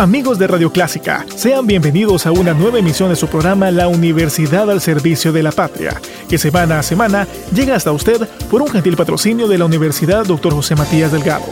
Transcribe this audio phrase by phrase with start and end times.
[0.00, 4.70] Amigos de Radio Clásica, sean bienvenidos a una nueva emisión de su programa La Universidad
[4.70, 8.96] al Servicio de la Patria, que semana a semana llega hasta usted por un gentil
[8.96, 10.54] patrocinio de la Universidad Dr.
[10.54, 11.44] José Matías Delgado.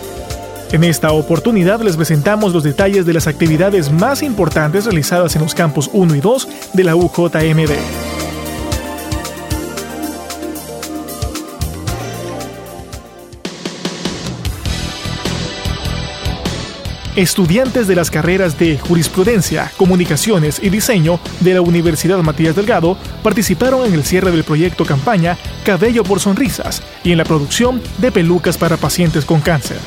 [0.72, 5.54] En esta oportunidad les presentamos los detalles de las actividades más importantes realizadas en los
[5.54, 8.07] campos 1 y 2 de la UJMD.
[17.18, 23.84] Estudiantes de las carreras de Jurisprudencia, Comunicaciones y Diseño de la Universidad Matías Delgado participaron
[23.84, 28.56] en el cierre del proyecto campaña Cabello por Sonrisas y en la producción de pelucas
[28.56, 29.78] para pacientes con cáncer.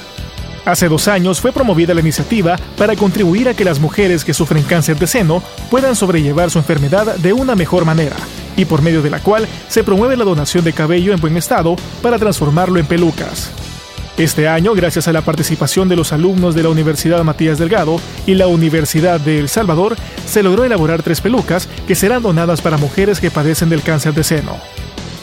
[0.66, 4.64] Hace dos años fue promovida la iniciativa para contribuir a que las mujeres que sufren
[4.64, 8.18] cáncer de seno puedan sobrellevar su enfermedad de una mejor manera,
[8.58, 11.78] y por medio de la cual se promueve la donación de cabello en buen estado
[12.02, 13.52] para transformarlo en pelucas.
[14.22, 18.36] Este año, gracias a la participación de los alumnos de la Universidad Matías Delgado y
[18.36, 19.96] la Universidad de El Salvador,
[20.28, 24.24] se logró elaborar tres pelucas que serán donadas para mujeres que padecen del cáncer de
[24.24, 24.58] seno.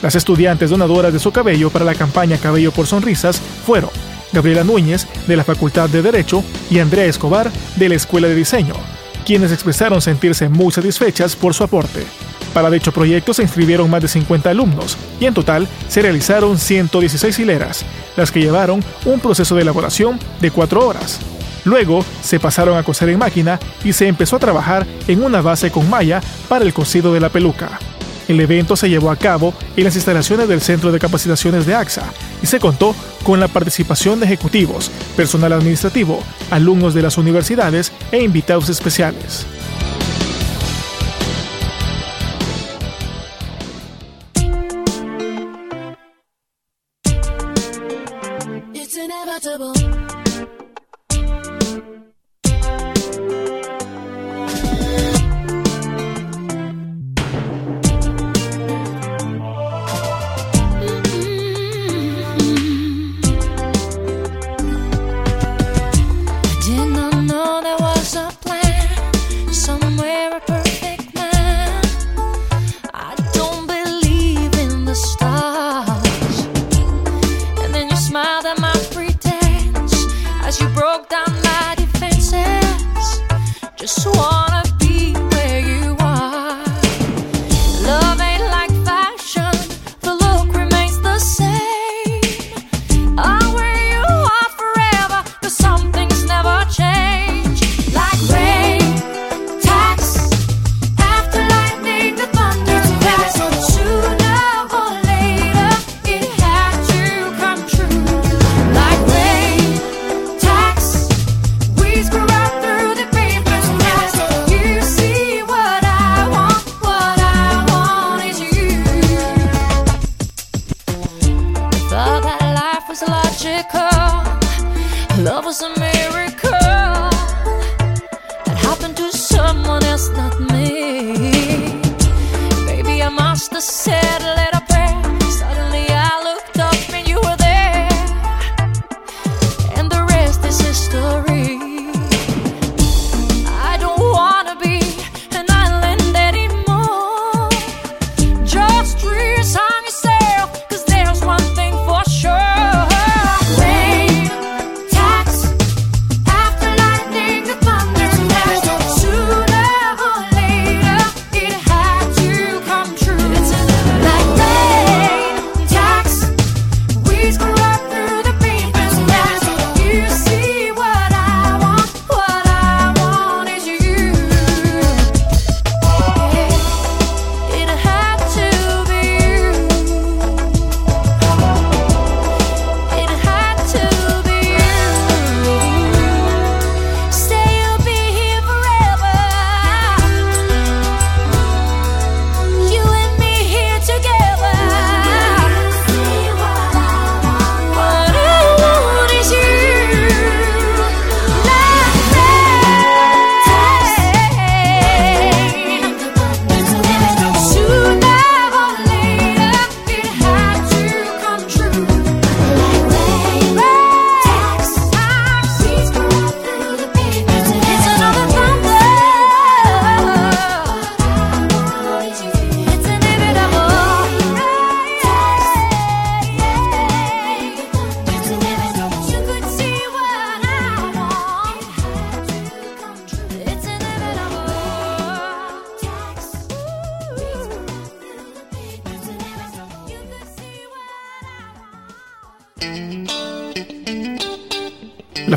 [0.02, 3.90] Las estudiantes donadoras de su cabello para la campaña Cabello por Sonrisas fueron
[4.32, 8.74] Gabriela Núñez, de la Facultad de Derecho, y Andrea Escobar, de la Escuela de Diseño,
[9.24, 12.04] quienes expresaron sentirse muy satisfechas por su aporte.
[12.52, 17.38] Para dicho proyecto se inscribieron más de 50 alumnos y en total se realizaron 116
[17.38, 17.84] hileras,
[18.16, 21.20] las que llevaron un proceso de elaboración de 4 horas.
[21.64, 25.70] Luego se pasaron a coser en máquina y se empezó a trabajar en una base
[25.70, 27.78] con malla para el cosido de la peluca.
[28.28, 32.04] El evento se llevó a cabo en las instalaciones del Centro de Capacitaciones de AXA
[32.42, 38.22] y se contó con la participación de ejecutivos, personal administrativo, alumnos de las universidades e
[38.22, 39.46] invitados especiales.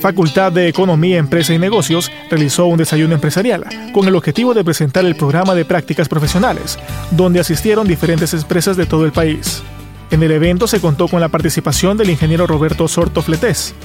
[0.02, 5.06] Facultad de Economía, Empresa y Negocios realizó un desayuno empresarial con el objetivo de presentar
[5.06, 6.80] el programa de prácticas profesionales,
[7.12, 9.62] donde asistieron diferentes empresas de todo el país.
[10.10, 13.76] En el evento se contó con la participación del ingeniero Roberto Sorto Fletés,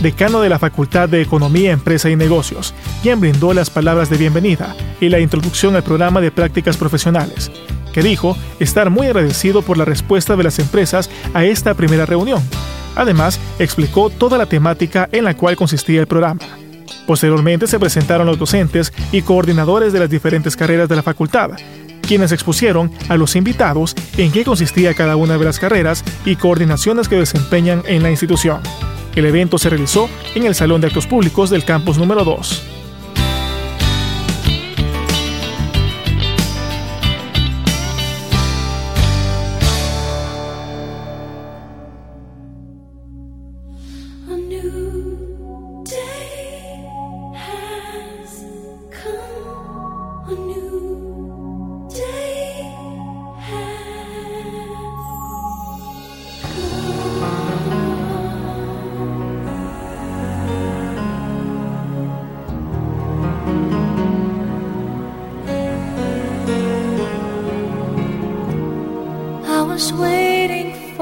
[0.00, 2.72] decano de la Facultad de Economía, Empresa y Negocios,
[3.02, 7.50] quien brindó las palabras de bienvenida y la introducción al programa de prácticas profesionales,
[7.92, 12.40] que dijo estar muy agradecido por la respuesta de las empresas a esta primera reunión
[12.96, 16.40] Además, explicó toda la temática en la cual consistía el programa.
[17.06, 21.50] Posteriormente se presentaron los docentes y coordinadores de las diferentes carreras de la facultad,
[22.02, 27.08] quienes expusieron a los invitados en qué consistía cada una de las carreras y coordinaciones
[27.08, 28.60] que desempeñan en la institución.
[29.14, 32.75] El evento se realizó en el Salón de Actos Públicos del campus número 2.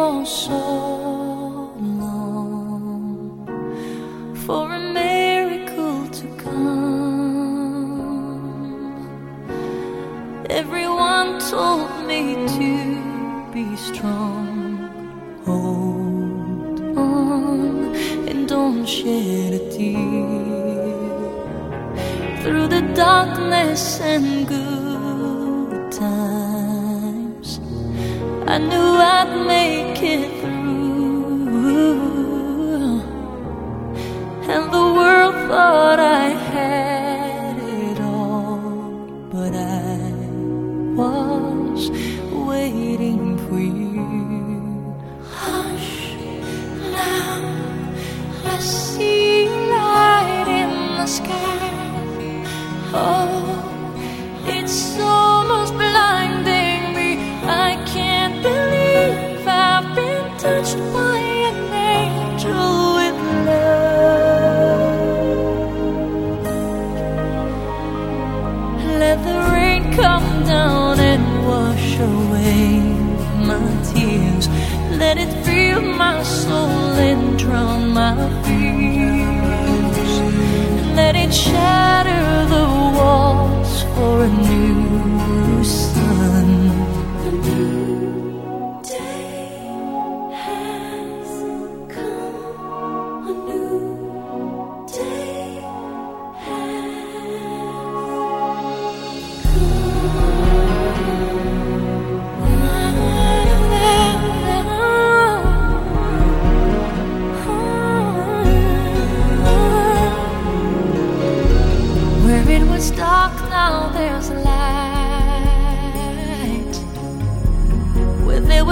[0.04, 0.60] for so
[1.80, 3.46] long
[4.44, 6.84] for a miracle to come.
[10.50, 12.22] Everyone told me
[12.58, 12.72] to
[13.54, 14.46] be strong,
[15.46, 17.94] hold on,
[18.28, 21.24] and don't shed a tear
[22.42, 24.83] through the darkness and good
[28.54, 30.33] I knew I'd make it.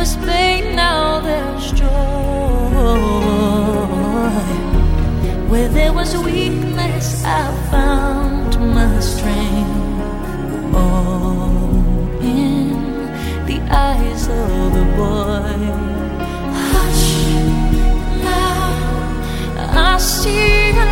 [0.02, 1.86] was pain, now there's joy.
[5.50, 10.74] Where there was weakness, I found my strength.
[10.74, 11.54] All
[12.20, 12.72] in
[13.46, 15.60] the eyes of the boy.
[16.72, 17.06] Hush,
[18.24, 20.91] now I see.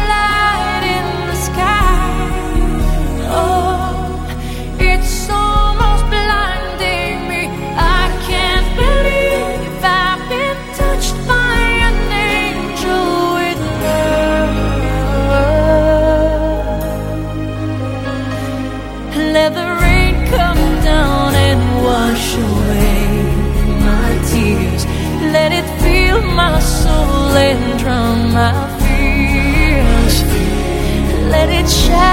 [31.61, 32.10] it shall.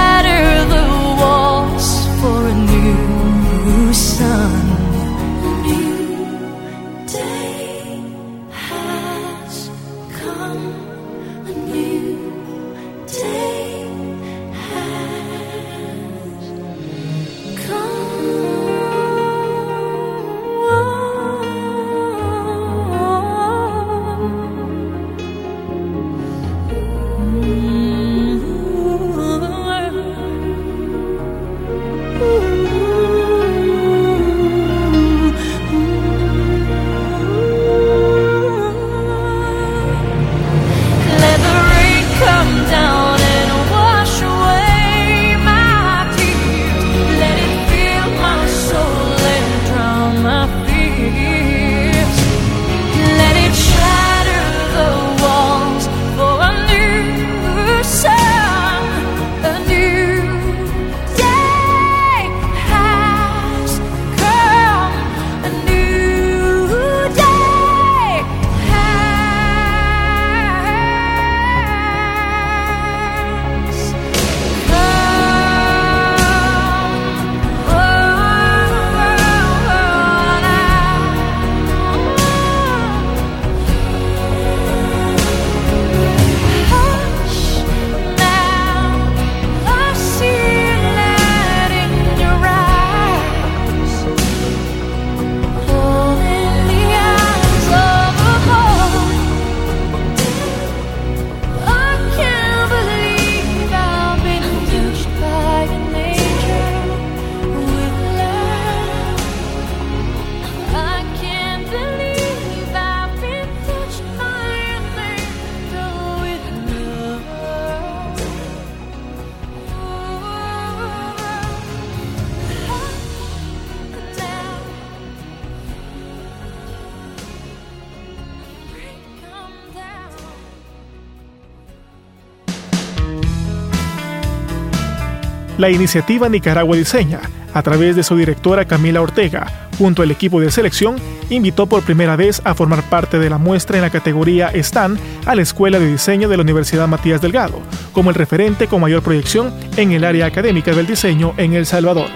[135.58, 137.20] La iniciativa Nicaragua Diseña,
[137.52, 140.96] a través de su directora Camila Ortega, junto al equipo de selección,
[141.30, 145.34] invitó por primera vez a formar parte de la muestra en la categoría STAN a
[145.34, 147.60] la Escuela de Diseño de la Universidad Matías Delgado,
[147.92, 152.08] como el referente con mayor proyección en el área académica del diseño en El Salvador.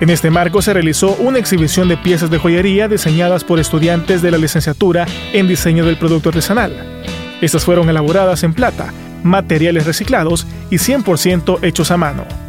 [0.00, 4.30] En este marco se realizó una exhibición de piezas de joyería diseñadas por estudiantes de
[4.30, 7.02] la licenciatura en diseño del producto artesanal.
[7.40, 12.43] Estas fueron elaboradas en plata, materiales reciclados y 100% hechos a mano.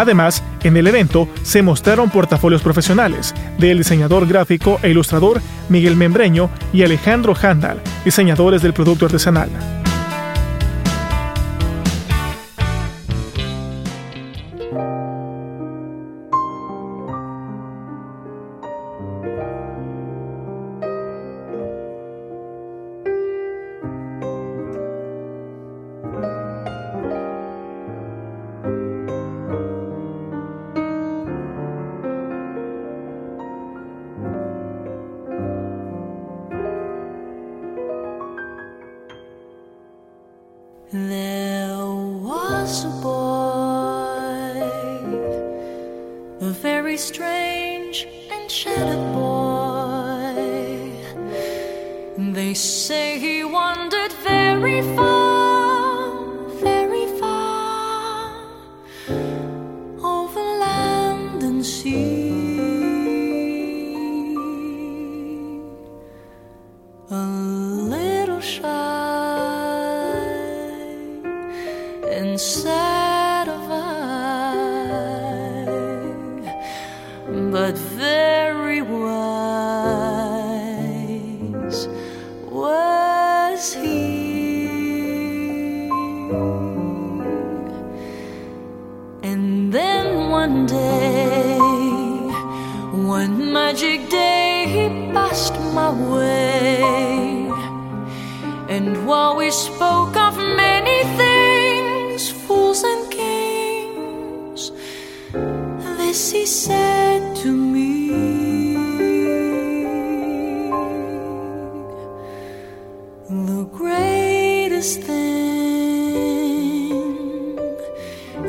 [0.00, 6.48] Además, en el evento se mostraron portafolios profesionales del diseñador gráfico e ilustrador Miguel Membreño
[6.72, 9.79] y Alejandro Handal, diseñadores del producto artesanal.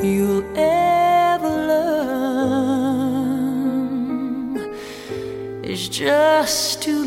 [0.03, 2.01] you'll ever learn
[5.63, 7.00] is just to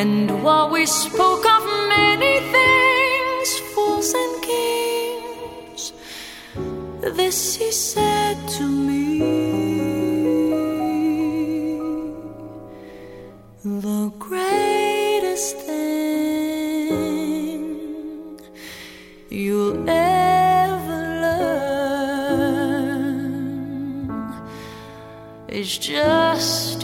[0.00, 5.92] And while we spoke of many things, fools and kings,
[7.18, 9.18] this he said to me.
[13.62, 16.80] The greatest thing
[19.28, 22.40] you'll ever learn
[25.48, 26.79] is just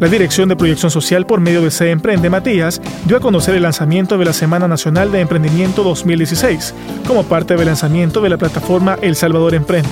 [0.00, 3.62] La Dirección de Proyección Social por medio de Se Emprende Matías dio a conocer el
[3.62, 6.74] lanzamiento de la Semana Nacional de Emprendimiento 2016
[7.06, 9.88] como parte del lanzamiento de la plataforma El Salvador Emprende.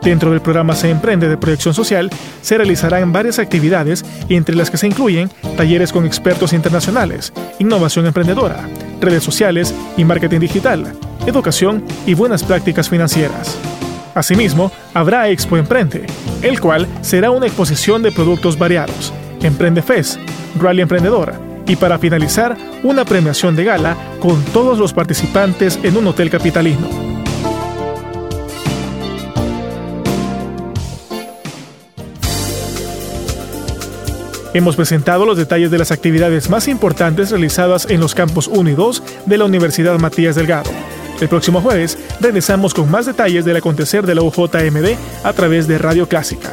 [0.00, 2.08] Dentro del programa Se Emprende de Proyección Social
[2.40, 8.68] se realizarán varias actividades entre las que se incluyen talleres con expertos internacionales, innovación emprendedora,
[9.00, 10.92] redes sociales y marketing digital,
[11.26, 13.58] educación y buenas prácticas financieras.
[14.14, 16.06] Asimismo, habrá Expo Emprende,
[16.42, 20.18] el cual será una exposición de productos variados, Emprende Fest,
[20.58, 21.34] Rally Emprendedor,
[21.66, 27.12] y para finalizar, una premiación de gala con todos los participantes en un hotel capitalino.
[34.54, 38.74] Hemos presentado los detalles de las actividades más importantes realizadas en los campos 1 y
[38.74, 40.70] 2 de la Universidad Matías Delgado.
[41.20, 45.78] El próximo jueves regresamos con más detalles del acontecer de la UJMD a través de
[45.78, 46.52] Radio Clásica.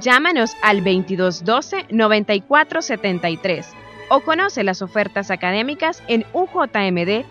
[0.00, 3.66] Llámanos al 2212-9473
[4.10, 7.24] o conoce las ofertas académicas en ujmd.edu.sb.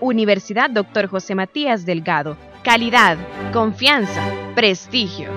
[0.00, 1.08] Universidad Dr.
[1.08, 2.36] José Matías Delgado.
[2.62, 3.18] Calidad,
[3.52, 4.22] confianza,
[4.54, 5.30] prestigio.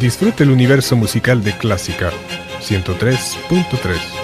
[0.00, 2.10] Disfrute el universo musical de Clásica
[2.60, 4.23] 103.3.